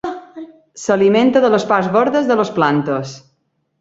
S'alimenta 0.83 1.43
de 1.45 1.51
les 1.57 1.67
parts 1.73 1.91
verdes 1.97 2.31
de 2.33 2.39
les 2.41 2.53
plantes. 2.57 3.13